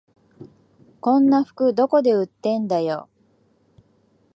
[0.99, 3.07] こんな服どこで売ってんだよ